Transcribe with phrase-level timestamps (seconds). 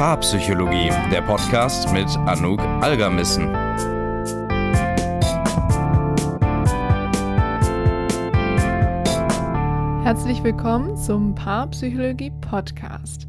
[0.00, 3.50] Paarpsychologie, der Podcast mit Anouk Algermissen.
[10.02, 13.26] Herzlich willkommen zum Paarpsychologie Podcast.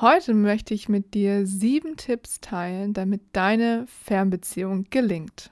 [0.00, 5.50] Heute möchte ich mit dir sieben Tipps teilen, damit deine Fernbeziehung gelingt.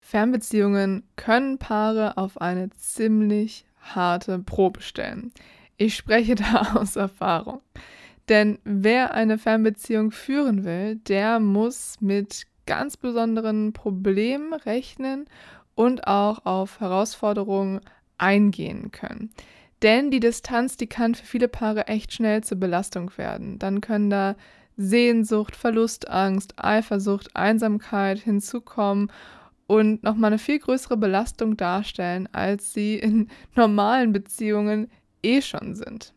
[0.00, 5.32] Fernbeziehungen können Paare auf eine ziemlich harte Probe stellen.
[5.76, 7.60] Ich spreche da aus Erfahrung.
[8.28, 15.26] Denn wer eine Fernbeziehung führen will, der muss mit ganz besonderen Problemen rechnen
[15.74, 17.80] und auch auf Herausforderungen
[18.18, 19.30] eingehen können.
[19.82, 23.58] Denn die Distanz, die kann für viele Paare echt schnell zur Belastung werden.
[23.58, 24.36] Dann können da
[24.76, 29.10] Sehnsucht, Verlustangst, Eifersucht, Einsamkeit hinzukommen
[29.66, 34.88] und nochmal eine viel größere Belastung darstellen, als sie in normalen Beziehungen
[35.22, 36.14] eh schon sind.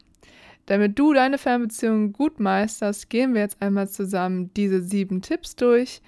[0.66, 6.02] Damit du deine Fernbeziehung gut meisterst, gehen wir jetzt einmal zusammen diese sieben Tipps durch,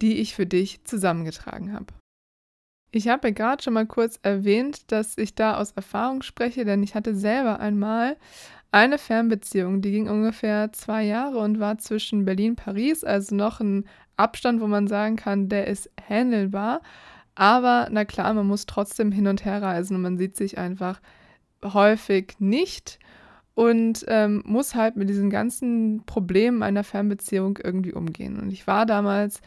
[0.00, 1.86] die ich für dich zusammengetragen habe.
[2.92, 6.94] Ich habe gerade schon mal kurz erwähnt, dass ich da aus Erfahrung spreche, denn ich
[6.94, 8.16] hatte selber einmal
[8.70, 13.60] eine Fernbeziehung, die ging ungefähr zwei Jahre und war zwischen Berlin und Paris, also noch
[13.60, 16.80] ein Abstand, wo man sagen kann, der ist handelbar.
[17.34, 21.00] Aber na klar, man muss trotzdem hin und her reisen und man sieht sich einfach
[21.62, 22.98] häufig nicht
[23.56, 28.38] und ähm, muss halt mit diesen ganzen Problemen einer Fernbeziehung irgendwie umgehen.
[28.38, 29.40] Und ich war damals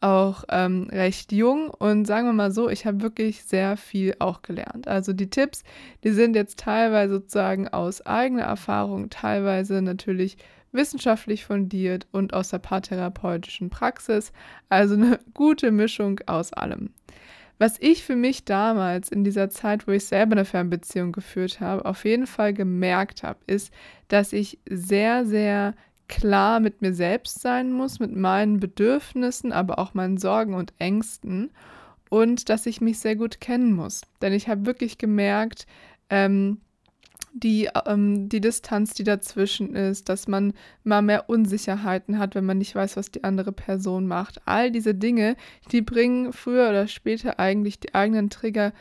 [0.00, 4.42] auch ähm, recht jung und sagen wir mal so, ich habe wirklich sehr viel auch
[4.42, 4.86] gelernt.
[4.86, 5.64] Also die Tipps,
[6.04, 10.36] die sind jetzt teilweise sozusagen aus eigener Erfahrung, teilweise natürlich
[10.70, 14.32] wissenschaftlich fundiert und aus der paartherapeutischen Praxis.
[14.68, 16.90] Also eine gute Mischung aus allem.
[17.58, 21.84] Was ich für mich damals in dieser Zeit, wo ich selber eine Fernbeziehung geführt habe,
[21.86, 23.72] auf jeden Fall gemerkt habe, ist,
[24.08, 25.74] dass ich sehr, sehr
[26.08, 31.50] klar mit mir selbst sein muss, mit meinen Bedürfnissen, aber auch meinen Sorgen und Ängsten
[32.10, 34.02] und dass ich mich sehr gut kennen muss.
[34.22, 35.66] Denn ich habe wirklich gemerkt,
[36.10, 36.60] ähm,
[37.42, 40.54] die, ähm, die Distanz, die dazwischen ist, dass man
[40.84, 44.40] mal mehr Unsicherheiten hat, wenn man nicht weiß, was die andere Person macht.
[44.46, 45.36] All diese Dinge,
[45.70, 48.72] die bringen früher oder später eigentlich die eigenen Trigger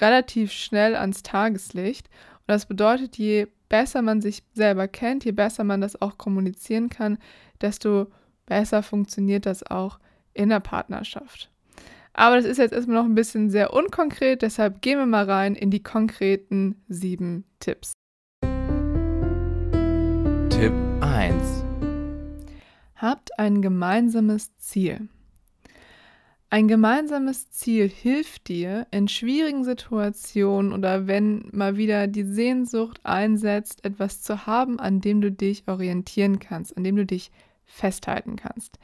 [0.00, 2.08] relativ schnell ans Tageslicht.
[2.40, 6.88] Und das bedeutet, je besser man sich selber kennt, je besser man das auch kommunizieren
[6.88, 7.18] kann,
[7.60, 8.06] desto
[8.46, 9.98] besser funktioniert das auch
[10.32, 11.51] in der Partnerschaft.
[12.14, 15.54] Aber das ist jetzt erstmal noch ein bisschen sehr unkonkret, deshalb gehen wir mal rein
[15.54, 17.94] in die konkreten sieben Tipps.
[20.50, 21.64] Tipp 1.
[22.96, 25.08] Habt ein gemeinsames Ziel.
[26.50, 33.86] Ein gemeinsames Ziel hilft dir in schwierigen Situationen oder wenn mal wieder die Sehnsucht einsetzt,
[33.86, 37.30] etwas zu haben, an dem du dich orientieren kannst, an dem du dich
[37.64, 38.78] festhalten kannst.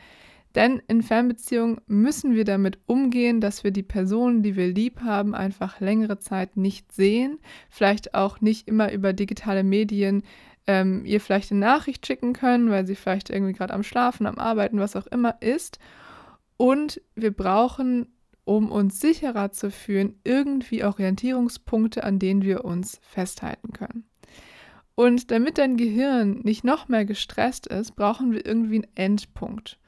[0.58, 5.32] Denn in Fernbeziehungen müssen wir damit umgehen, dass wir die Personen, die wir lieb haben,
[5.32, 7.38] einfach längere Zeit nicht sehen,
[7.70, 10.24] vielleicht auch nicht immer über digitale Medien
[10.66, 14.36] ähm, ihr vielleicht eine Nachricht schicken können, weil sie vielleicht irgendwie gerade am Schlafen, am
[14.41, 15.78] Arbeiten, was auch immer ist.
[16.56, 18.08] Und wir brauchen,
[18.42, 24.08] um uns sicherer zu fühlen, irgendwie Orientierungspunkte, an denen wir uns festhalten können.
[24.97, 29.78] Und damit dein Gehirn nicht noch mehr gestresst ist, brauchen wir irgendwie einen Endpunkt.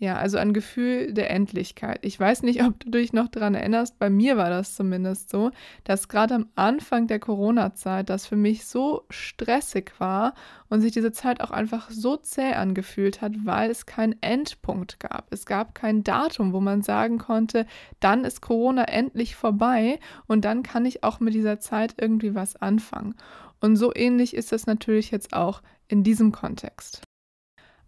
[0.00, 1.98] Ja, also ein Gefühl der Endlichkeit.
[2.02, 5.50] Ich weiß nicht, ob du dich noch daran erinnerst, bei mir war das zumindest so,
[5.82, 10.34] dass gerade am Anfang der Corona-Zeit das für mich so stressig war
[10.68, 15.32] und sich diese Zeit auch einfach so zäh angefühlt hat, weil es keinen Endpunkt gab.
[15.32, 17.66] Es gab kein Datum, wo man sagen konnte,
[17.98, 19.98] dann ist Corona endlich vorbei
[20.28, 23.16] und dann kann ich auch mit dieser Zeit irgendwie was anfangen.
[23.60, 27.02] Und so ähnlich ist es natürlich jetzt auch in diesem Kontext.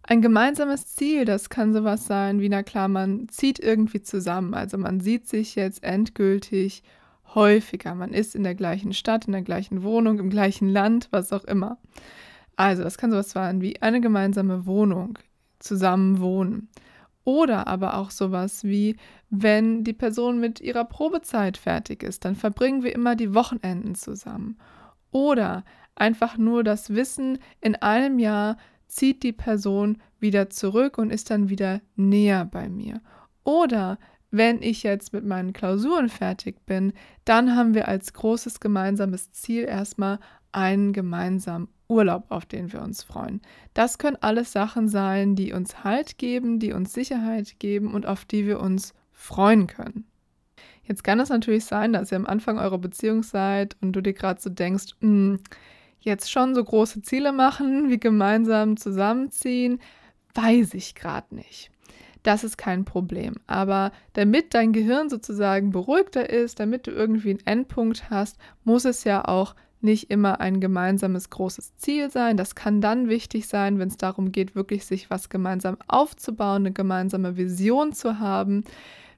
[0.03, 4.53] Ein gemeinsames Ziel, das kann sowas sein wie, na klar, man zieht irgendwie zusammen.
[4.53, 6.83] Also man sieht sich jetzt endgültig
[7.35, 7.95] häufiger.
[7.95, 11.43] Man ist in der gleichen Stadt, in der gleichen Wohnung, im gleichen Land, was auch
[11.43, 11.77] immer.
[12.55, 15.17] Also das kann sowas sein wie eine gemeinsame Wohnung,
[15.59, 16.69] zusammen wohnen.
[17.23, 18.95] Oder aber auch sowas wie,
[19.29, 24.57] wenn die Person mit ihrer Probezeit fertig ist, dann verbringen wir immer die Wochenenden zusammen.
[25.11, 25.63] Oder
[25.95, 28.57] einfach nur das Wissen, in einem Jahr
[28.91, 33.01] zieht die Person wieder zurück und ist dann wieder näher bei mir.
[33.43, 33.97] Oder
[34.31, 36.93] wenn ich jetzt mit meinen Klausuren fertig bin,
[37.25, 40.19] dann haben wir als großes gemeinsames Ziel erstmal
[40.51, 43.41] einen gemeinsamen Urlaub, auf den wir uns freuen.
[43.73, 48.25] Das können alles Sachen sein, die uns Halt geben, die uns Sicherheit geben und auf
[48.25, 50.05] die wir uns freuen können.
[50.83, 54.13] Jetzt kann es natürlich sein, dass ihr am Anfang eurer Beziehung seid und du dir
[54.13, 55.39] gerade so denkst, hm,
[56.01, 59.79] jetzt schon so große Ziele machen, wie gemeinsam zusammenziehen,
[60.33, 61.71] weiß ich gerade nicht.
[62.23, 63.35] Das ist kein Problem.
[63.47, 69.03] Aber damit dein Gehirn sozusagen beruhigter ist, damit du irgendwie einen Endpunkt hast, muss es
[69.03, 72.37] ja auch nicht immer ein gemeinsames großes Ziel sein.
[72.37, 76.71] Das kann dann wichtig sein, wenn es darum geht, wirklich sich was gemeinsam aufzubauen, eine
[76.71, 78.63] gemeinsame Vision zu haben.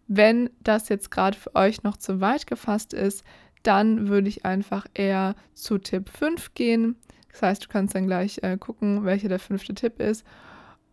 [0.08, 3.26] Wenn das jetzt gerade für euch noch zu weit gefasst ist,
[3.64, 6.96] dann würde ich einfach eher zu Tipp 5 gehen.
[7.32, 10.26] Das heißt, du kannst dann gleich äh, gucken, welcher der fünfte Tipp ist.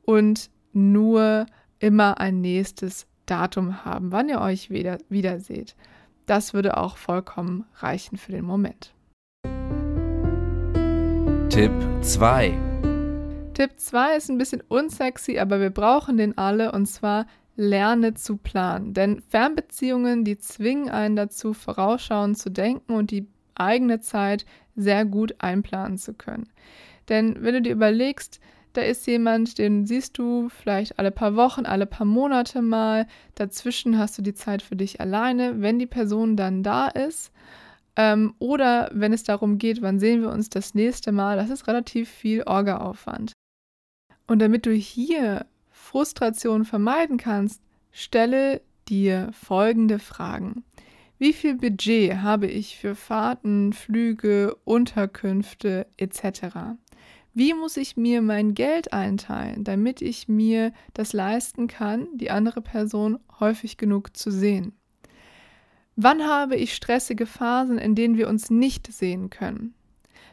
[0.02, 1.46] Und nur
[1.78, 5.76] immer ein nächstes Datum haben, wann ihr euch wieder, wieder seht.
[6.26, 8.94] Das würde auch vollkommen reichen für den Moment.
[11.48, 11.72] Tipp
[12.02, 12.70] 2
[13.54, 17.26] Tipp 2 ist ein bisschen unsexy, aber wir brauchen den alle und zwar
[17.60, 18.94] lerne zu planen.
[18.94, 24.46] Denn Fernbeziehungen, die zwingen einen dazu, vorausschauend zu denken und die eigene Zeit
[24.76, 26.48] sehr gut einplanen zu können.
[27.10, 28.40] Denn wenn du dir überlegst,
[28.72, 33.06] da ist jemand, den siehst du vielleicht alle paar Wochen, alle paar Monate mal.
[33.34, 35.60] Dazwischen hast du die Zeit für dich alleine.
[35.60, 37.30] Wenn die Person dann da ist
[37.96, 41.66] ähm, oder wenn es darum geht, wann sehen wir uns das nächste Mal, das ist
[41.66, 43.32] relativ viel Orgaaufwand.
[44.26, 45.44] Und damit du hier
[45.90, 47.60] Frustration vermeiden kannst,
[47.90, 50.62] stelle dir folgende Fragen.
[51.18, 56.76] Wie viel Budget habe ich für Fahrten, Flüge, Unterkünfte etc.?
[57.34, 62.62] Wie muss ich mir mein Geld einteilen, damit ich mir das leisten kann, die andere
[62.62, 64.74] Person häufig genug zu sehen?
[65.96, 69.74] Wann habe ich stressige Phasen, in denen wir uns nicht sehen können?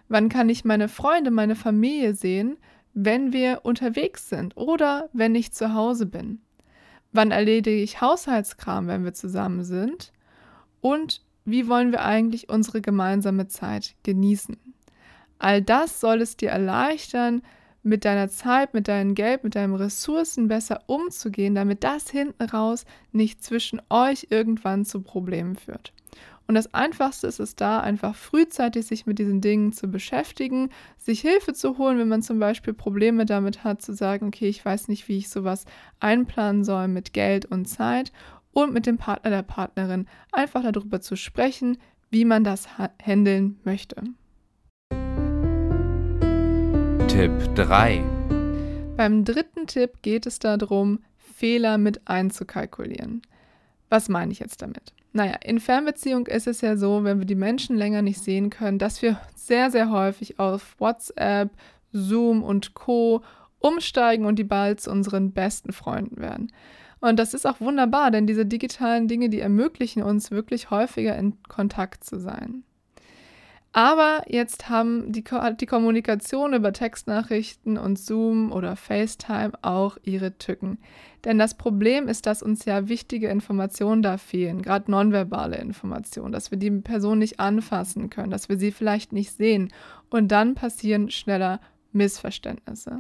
[0.08, 2.58] Wann kann ich meine Freunde, meine Familie sehen,
[3.00, 6.42] wenn wir unterwegs sind oder wenn ich zu Hause bin?
[7.12, 10.12] Wann erledige ich Haushaltskram, wenn wir zusammen sind?
[10.82, 14.58] Und wie wollen wir eigentlich unsere gemeinsame Zeit genießen?
[15.38, 17.44] All das soll es dir erleichtern,
[17.84, 22.84] mit deiner Zeit, mit deinem Geld, mit deinen Ressourcen besser umzugehen, damit das hinten raus
[23.12, 25.94] nicht zwischen euch irgendwann zu Problemen führt.
[26.48, 31.20] Und das Einfachste ist es da, einfach frühzeitig sich mit diesen Dingen zu beschäftigen, sich
[31.20, 34.88] Hilfe zu holen, wenn man zum Beispiel Probleme damit hat, zu sagen, okay, ich weiß
[34.88, 35.66] nicht, wie ich sowas
[36.00, 38.14] einplanen soll mit Geld und Zeit
[38.54, 41.78] und mit dem Partner der Partnerin einfach darüber zu sprechen,
[42.10, 42.70] wie man das
[43.04, 44.02] handeln möchte.
[47.10, 48.02] Tipp 3
[48.96, 53.22] Beim dritten Tipp geht es darum, Fehler mit einzukalkulieren.
[53.90, 54.94] Was meine ich jetzt damit?
[55.14, 58.80] Naja, in Fernbeziehung ist es ja so, wenn wir die Menschen länger nicht sehen können,
[58.80, 61.50] dass wir sehr, sehr häufig auf WhatsApp,
[61.92, 63.22] Zoom und Co.
[63.60, 66.52] umsteigen und die bald zu unseren besten Freunden werden.
[67.00, 71.42] Und das ist auch wunderbar, denn diese digitalen Dinge, die ermöglichen uns wirklich häufiger in
[71.44, 72.64] Kontakt zu sein.
[73.78, 80.80] Aber jetzt haben die, die Kommunikation über Textnachrichten und Zoom oder FaceTime auch ihre Tücken.
[81.26, 86.50] Denn das Problem ist, dass uns ja wichtige Informationen da fehlen, gerade nonverbale Informationen, dass
[86.50, 89.72] wir die Person nicht anfassen können, dass wir sie vielleicht nicht sehen.
[90.10, 91.60] Und dann passieren schneller
[91.92, 92.98] Missverständnisse.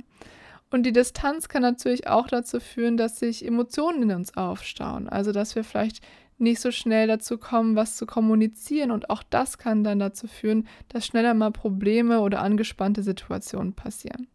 [0.69, 5.09] Und die Distanz kann natürlich auch dazu führen, dass sich Emotionen in uns aufstauen.
[5.09, 6.01] Also, dass wir vielleicht
[6.38, 8.92] nicht so schnell dazu kommen, was zu kommunizieren.
[8.92, 14.28] Und auch das kann dann dazu führen, dass schneller mal Probleme oder angespannte Situationen passieren.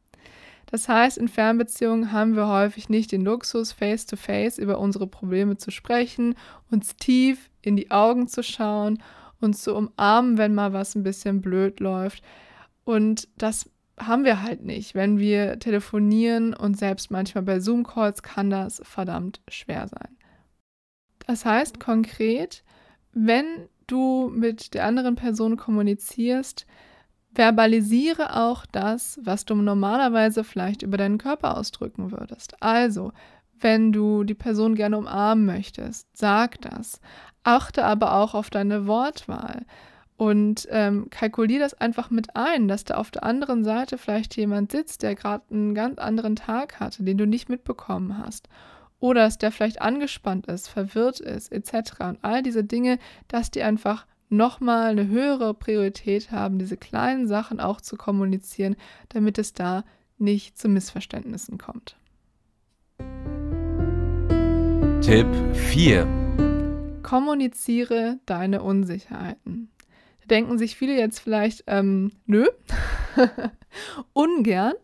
[0.67, 5.59] Das heißt, in Fernbeziehungen haben wir häufig nicht den Luxus, face-to-face -face über unsere Probleme
[5.59, 6.35] zu sprechen,
[6.71, 9.03] uns tief in die Augen zu schauen,
[9.39, 12.23] uns zu umarmen, wenn mal was ein bisschen blöd läuft.
[12.85, 14.95] Und das haben wir halt nicht.
[14.95, 20.17] Wenn wir telefonieren und selbst manchmal bei Zoom-Calls kann das verdammt schwer sein.
[21.27, 22.65] Das heißt konkret,
[23.13, 26.67] wenn du mit der anderen Person kommunizierst,
[27.35, 32.63] verbalisiere auch das, was du normalerweise vielleicht über deinen Körper ausdrücken würdest.
[32.63, 33.13] Also,
[33.59, 37.01] wenn du die Person gerne umarmen möchtest, sag das.
[37.45, 39.65] Achte aber auch auf deine Wortwahl
[40.17, 44.71] und ähm, kalkulier das einfach mit ein, dass da auf der anderen Seite vielleicht jemand
[44.73, 48.49] sitzt, der gerade einen ganz anderen Tag hatte, den du nicht mitbekommen hast
[49.03, 51.95] oder dass der vielleicht angespannt ist, verwirrt ist, etc.
[51.99, 57.59] Und all diese Dinge, dass die einfach nochmal eine höhere Priorität haben, diese kleinen Sachen
[57.59, 58.77] auch zu kommunizieren,
[59.09, 59.83] damit es da
[60.19, 61.97] nicht zu Missverständnissen kommt.
[65.01, 67.01] Tipp 4.
[67.03, 69.73] Kommuniziere deine Unsicherheiten.
[70.21, 72.47] Da denken sich viele jetzt vielleicht, ähm, nö,
[74.13, 74.75] ungern.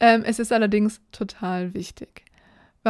[0.00, 2.27] Ähm, es ist allerdings total wichtig.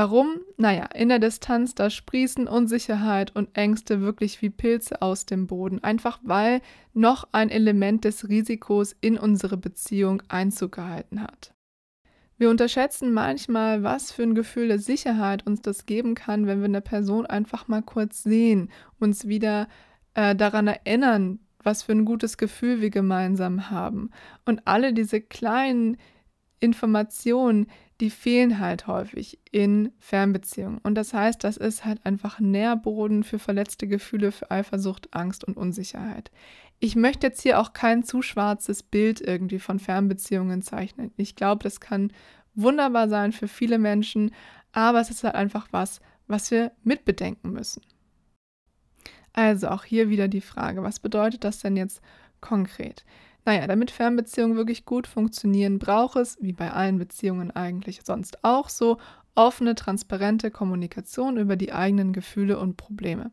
[0.01, 0.43] Warum?
[0.57, 5.83] Naja, in der Distanz, da sprießen Unsicherheit und Ängste wirklich wie Pilze aus dem Boden,
[5.83, 6.61] einfach weil
[6.95, 11.53] noch ein Element des Risikos in unsere Beziehung Einzug gehalten hat.
[12.37, 16.67] Wir unterschätzen manchmal, was für ein Gefühl der Sicherheit uns das geben kann, wenn wir
[16.67, 19.67] eine Person einfach mal kurz sehen, uns wieder
[20.15, 24.11] äh, daran erinnern, was für ein gutes Gefühl wir gemeinsam haben.
[24.45, 25.97] Und alle diese kleinen
[26.61, 27.67] Informationen,
[28.01, 30.79] die fehlen halt häufig in Fernbeziehungen.
[30.79, 35.57] Und das heißt, das ist halt einfach Nährboden für verletzte Gefühle, für Eifersucht, Angst und
[35.57, 36.31] Unsicherheit.
[36.79, 41.11] Ich möchte jetzt hier auch kein zu schwarzes Bild irgendwie von Fernbeziehungen zeichnen.
[41.17, 42.13] Ich glaube, das kann
[42.55, 44.33] wunderbar sein für viele Menschen,
[44.73, 47.83] aber es ist halt einfach was, was wir mitbedenken müssen.
[49.33, 52.01] Also auch hier wieder die Frage, was bedeutet das denn jetzt
[52.41, 53.05] konkret?
[53.49, 58.69] Naja, damit Fernbeziehungen wirklich gut funktionieren, braucht es, wie bei allen Beziehungen eigentlich sonst auch
[58.69, 58.99] so,
[59.35, 63.31] offene, transparente Kommunikation über die eigenen Gefühle und Probleme.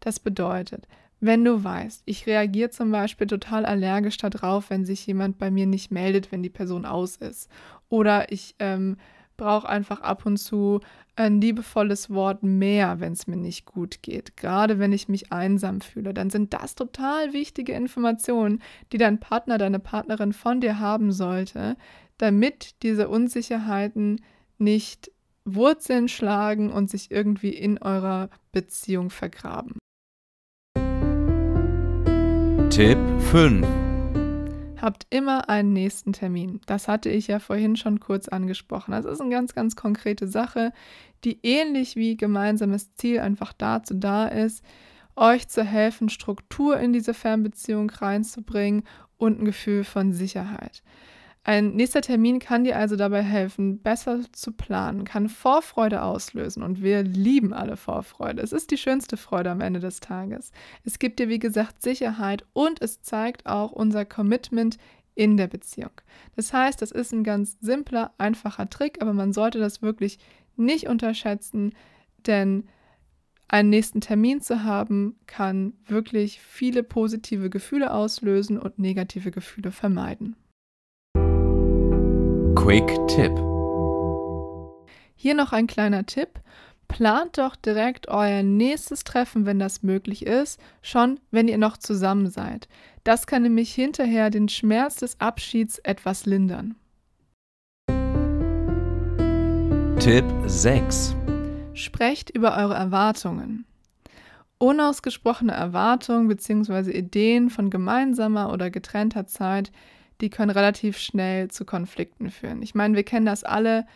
[0.00, 0.86] Das bedeutet,
[1.20, 5.64] wenn du weißt, ich reagiere zum Beispiel total allergisch darauf, wenn sich jemand bei mir
[5.64, 7.48] nicht meldet, wenn die Person aus ist.
[7.88, 8.98] Oder ich ähm,
[9.36, 10.80] brauche einfach ab und zu
[11.16, 14.36] ein liebevolles Wort mehr, wenn es mir nicht gut geht.
[14.36, 18.60] Gerade wenn ich mich einsam fühle, dann sind das total wichtige Informationen,
[18.92, 21.76] die dein Partner, deine Partnerin von dir haben sollte,
[22.18, 24.20] damit diese Unsicherheiten
[24.58, 25.10] nicht
[25.44, 29.78] Wurzeln schlagen und sich irgendwie in eurer Beziehung vergraben.
[32.70, 32.98] Tipp
[33.30, 33.83] 5
[34.84, 36.60] Habt immer einen nächsten Termin.
[36.66, 38.92] Das hatte ich ja vorhin schon kurz angesprochen.
[38.92, 40.74] Das ist eine ganz, ganz konkrete Sache,
[41.24, 44.62] die ähnlich wie gemeinsames Ziel einfach dazu da ist,
[45.16, 48.82] euch zu helfen, Struktur in diese Fernbeziehung reinzubringen
[49.16, 50.82] und ein Gefühl von Sicherheit.
[51.46, 56.82] Ein nächster Termin kann dir also dabei helfen, besser zu planen, kann Vorfreude auslösen und
[56.82, 58.40] wir lieben alle Vorfreude.
[58.40, 60.52] Es ist die schönste Freude am Ende des Tages.
[60.84, 64.78] Es gibt dir, wie gesagt, Sicherheit und es zeigt auch unser Commitment
[65.14, 65.90] in der Beziehung.
[66.34, 70.18] Das heißt, das ist ein ganz simpler, einfacher Trick, aber man sollte das wirklich
[70.56, 71.74] nicht unterschätzen,
[72.26, 72.64] denn
[73.48, 80.36] einen nächsten Termin zu haben, kann wirklich viele positive Gefühle auslösen und negative Gefühle vermeiden.
[82.64, 83.30] Quick Tipp.
[85.16, 86.40] Hier noch ein kleiner Tipp.
[86.88, 92.30] Plant doch direkt euer nächstes Treffen, wenn das möglich ist, schon wenn ihr noch zusammen
[92.30, 92.66] seid.
[93.04, 96.74] Das kann nämlich hinterher den Schmerz des Abschieds etwas lindern.
[99.98, 101.16] Tipp 6.
[101.74, 103.66] Sprecht über eure Erwartungen.
[104.56, 106.92] Unausgesprochene Erwartungen bzw.
[106.92, 109.70] Ideen von gemeinsamer oder getrennter Zeit
[110.20, 112.62] die können relativ schnell zu Konflikten führen.
[112.62, 113.86] Ich meine, wir kennen das alle,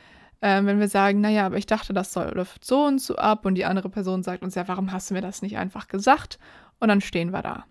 [0.40, 3.46] äh, wenn wir sagen, naja, aber ich dachte, das soll läuft so und so ab
[3.46, 6.38] und die andere Person sagt uns, ja, warum hast du mir das nicht einfach gesagt?
[6.80, 7.64] Und dann stehen wir da.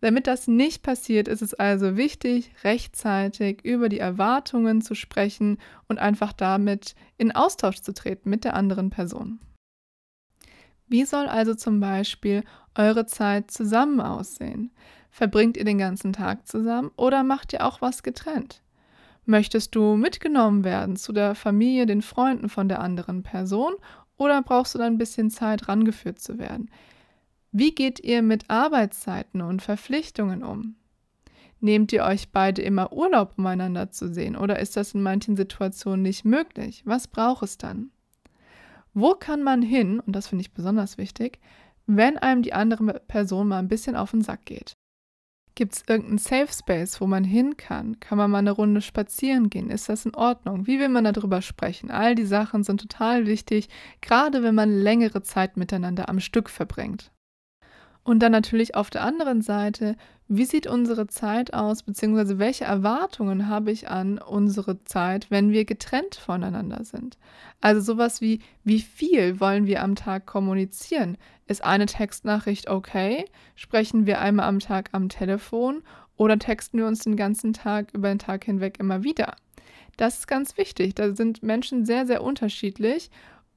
[0.00, 6.00] Damit das nicht passiert, ist es also wichtig, rechtzeitig über die Erwartungen zu sprechen und
[6.00, 9.38] einfach damit in Austausch zu treten mit der anderen Person.
[10.88, 12.42] Wie soll also zum Beispiel
[12.74, 14.72] eure Zeit zusammen aussehen?
[15.12, 18.62] Verbringt ihr den ganzen Tag zusammen oder macht ihr auch was getrennt?
[19.26, 23.74] Möchtest du mitgenommen werden zu der Familie, den Freunden von der anderen Person
[24.16, 26.70] oder brauchst du dann ein bisschen Zeit rangeführt zu werden?
[27.52, 30.76] Wie geht ihr mit Arbeitszeiten und Verpflichtungen um?
[31.60, 35.36] Nehmt ihr euch beide immer Urlaub, um einander zu sehen, oder ist das in manchen
[35.36, 36.82] Situationen nicht möglich?
[36.86, 37.90] Was braucht es dann?
[38.94, 41.38] Wo kann man hin, und das finde ich besonders wichtig,
[41.86, 44.72] wenn einem die andere Person mal ein bisschen auf den Sack geht?
[45.54, 48.00] Gibt es irgendeinen Safe Space, wo man hin kann?
[48.00, 49.70] Kann man mal eine Runde spazieren gehen?
[49.70, 50.66] Ist das in Ordnung?
[50.66, 51.90] Wie will man darüber sprechen?
[51.90, 53.68] All die Sachen sind total wichtig,
[54.00, 57.10] gerade wenn man längere Zeit miteinander am Stück verbringt.
[58.04, 59.96] Und dann natürlich auf der anderen Seite,
[60.36, 65.64] wie sieht unsere Zeit aus, beziehungsweise welche Erwartungen habe ich an unsere Zeit, wenn wir
[65.64, 67.18] getrennt voneinander sind?
[67.60, 71.18] Also sowas wie, wie viel wollen wir am Tag kommunizieren?
[71.46, 73.26] Ist eine Textnachricht okay?
[73.56, 75.82] Sprechen wir einmal am Tag am Telefon
[76.16, 79.36] oder texten wir uns den ganzen Tag über den Tag hinweg immer wieder?
[79.98, 80.94] Das ist ganz wichtig.
[80.94, 83.10] Da sind Menschen sehr, sehr unterschiedlich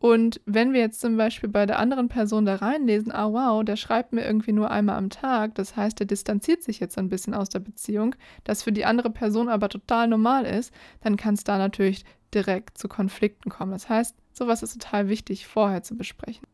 [0.06, 3.76] und wenn wir jetzt zum Beispiel bei der anderen Person da reinlesen, ah wow, der
[3.76, 7.34] schreibt mir irgendwie nur einmal am Tag, das heißt, der distanziert sich jetzt ein bisschen
[7.34, 10.72] aus der Beziehung, das für die andere Person aber total normal ist,
[11.02, 13.72] dann kann es da natürlich direkt zu Konflikten kommen.
[13.72, 16.46] Das heißt, sowas ist total wichtig vorher zu besprechen.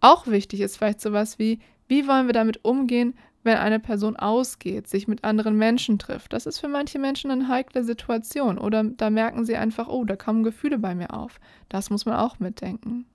[0.00, 4.88] Auch wichtig ist vielleicht sowas wie, wie wollen wir damit umgehen, wenn eine Person ausgeht,
[4.88, 6.32] sich mit anderen Menschen trifft.
[6.32, 10.16] Das ist für manche Menschen eine heikle Situation oder da merken sie einfach, oh, da
[10.16, 11.40] kommen Gefühle bei mir auf.
[11.68, 13.06] Das muss man auch mitdenken.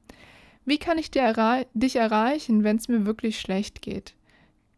[0.65, 4.15] Wie kann ich errei dich erreichen, wenn es mir wirklich schlecht geht?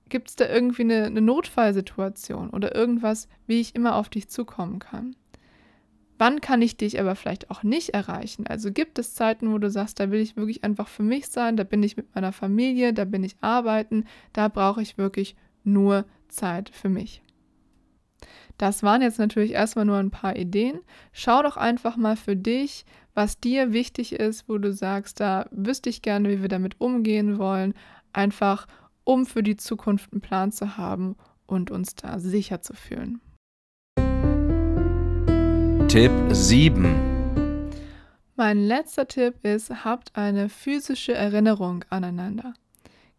[0.10, 4.80] Gibt es da irgendwie eine, eine Notfallsituation oder irgendwas, wie ich immer auf dich zukommen
[4.80, 5.16] kann?
[6.17, 8.47] Wann kann ich dich aber vielleicht auch nicht erreichen?
[8.47, 11.57] Also gibt es Zeiten, wo du sagst, da will ich wirklich einfach für mich sein,
[11.57, 16.05] da bin ich mit meiner Familie, da bin ich arbeiten, da brauche ich wirklich nur
[16.27, 17.21] Zeit für mich.
[18.57, 20.79] Das waren jetzt natürlich erstmal nur ein paar Ideen.
[21.12, 25.89] Schau doch einfach mal für dich, was dir wichtig ist, wo du sagst, da wüsste
[25.89, 27.75] ich gerne, wie wir damit umgehen wollen,
[28.13, 28.67] einfach
[29.03, 33.21] um für die Zukunft einen Plan zu haben und uns da sicher zu fühlen.
[35.88, 37.72] Tipp 7.
[38.36, 42.53] Mein letzter Tipp ist, habt eine physische Erinnerung aneinander.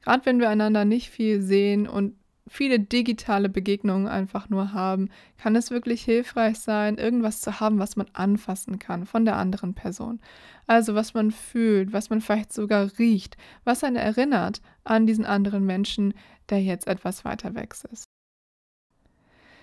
[0.03, 2.15] Gerade wenn wir einander nicht viel sehen und
[2.47, 5.09] viele digitale Begegnungen einfach nur haben,
[5.39, 9.73] kann es wirklich hilfreich sein, irgendwas zu haben, was man anfassen kann von der anderen
[9.73, 10.21] Person.
[10.67, 15.65] Also was man fühlt, was man vielleicht sogar riecht, was einen erinnert an diesen anderen
[15.65, 16.13] Menschen,
[16.51, 18.05] der jetzt etwas weiter weg ist.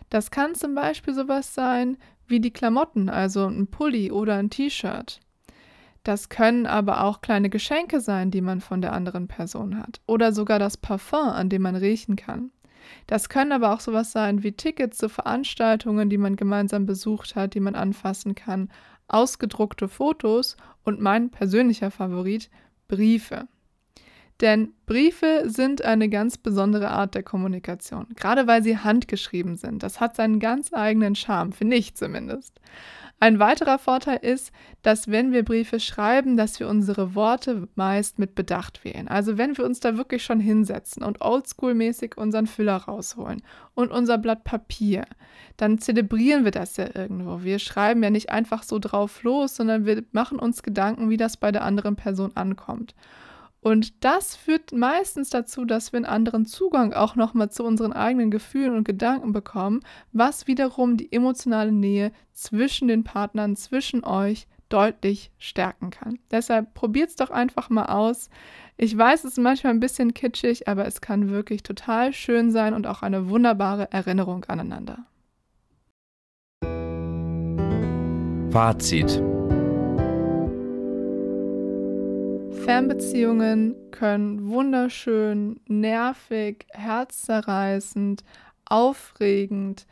[0.09, 1.97] Das kann zum Beispiel sowas sein
[2.27, 5.19] wie die Klamotten, also ein Pulli oder ein T-Shirt.
[6.03, 10.01] Das können aber auch kleine Geschenke sein, die man von der anderen Person hat.
[10.05, 12.51] Oder sogar das Parfum, an dem man riechen kann.
[13.07, 17.55] Das können aber auch sowas sein wie Tickets zu Veranstaltungen, die man gemeinsam besucht hat,
[17.55, 18.69] die man anfassen kann,
[19.07, 22.51] ausgedruckte Fotos und mein persönlicher Favorit,
[22.87, 23.47] Briefe.
[24.41, 29.81] Denn Briefe sind eine ganz besondere Art der Kommunikation, gerade weil sie handgeschrieben sind.
[29.81, 32.59] Das hat seinen ganz eigenen Charme, finde ich zumindest.
[33.21, 34.51] Ein weiterer Vorteil ist,
[34.81, 39.07] dass wenn wir Briefe schreiben, dass wir unsere Worte meist mit Bedacht wählen.
[39.07, 43.41] Also wenn wir uns da wirklich schon hinsetzen und oldschool-mäßig unseren Füller rausholen
[43.73, 45.05] und unser Blatt Papier,
[45.55, 47.41] dann zelebrieren wir das ja irgendwo.
[47.41, 51.37] Wir schreiben ja nicht einfach so drauf los, sondern wir machen uns Gedanken, wie das
[51.37, 52.95] bei der anderen Person ankommt.
[53.65, 58.29] Und das führt meistens dazu, dass wir einen anderen Zugang auch nochmal zu unseren eigenen
[58.29, 59.79] Gefühlen und Gedanken bekommen,
[60.11, 66.19] was wiederum die emotionale Nähe zwischen den Partnern, zwischen euch deutlich stärken kann.
[66.29, 68.29] Deshalb probiert es doch einfach mal aus.
[68.77, 72.75] Ich weiß, es ist manchmal ein bisschen kitschig, aber es kann wirklich total schön sein
[72.75, 75.07] und auch eine wunderbare Erinnerung aneinander.
[78.51, 79.23] Fazit.
[82.65, 88.23] Fernbeziehungen können wunderschön, nervig, herzzerreißend,
[88.65, 89.85] aufregend,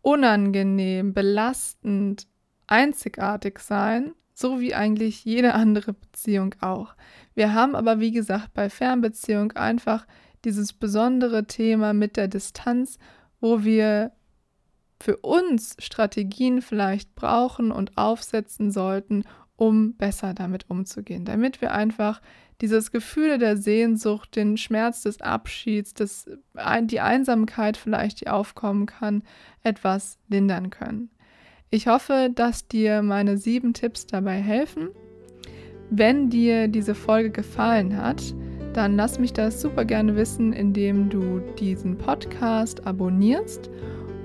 [0.00, 2.28] unangenehm, belastend,
[2.68, 6.94] einzigartig sein, so wie eigentlich jede andere Beziehung auch.
[7.34, 10.06] Wir haben aber, wie gesagt, bei Fernbeziehung einfach
[10.44, 13.00] dieses besondere Thema mit der Distanz,
[13.40, 14.12] wo wir
[15.00, 19.24] für uns Strategien vielleicht brauchen und aufsetzen sollten,
[19.62, 22.20] um besser damit umzugehen, damit wir einfach
[22.60, 26.28] dieses Gefühl der Sehnsucht, den Schmerz des Abschieds, das,
[26.82, 29.22] die Einsamkeit vielleicht, die aufkommen kann,
[29.62, 31.10] etwas lindern können.
[31.70, 34.88] Ich hoffe, dass dir meine sieben Tipps dabei helfen.
[35.90, 38.34] Wenn dir diese Folge gefallen hat,
[38.72, 43.70] dann lass mich das super gerne wissen, indem du diesen Podcast abonnierst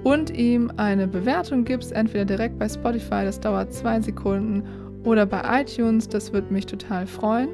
[0.03, 4.63] und ihm eine Bewertung gibst, entweder direkt bei Spotify, das dauert zwei Sekunden,
[5.07, 7.49] oder bei iTunes, das würde mich total freuen.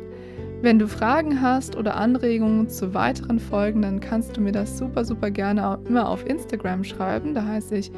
[0.63, 5.05] Wenn du Fragen hast oder Anregungen zu weiteren Folgen, dann kannst du mir das super,
[5.05, 7.33] super gerne immer auf Instagram schreiben.
[7.33, 7.91] Da heiße ich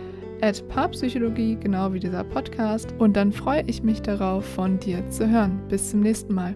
[0.68, 2.94] Paarpsychologie, genau wie dieser Podcast.
[3.00, 5.62] Und dann freue ich mich darauf, von dir zu hören.
[5.70, 6.56] Bis zum nächsten Mal.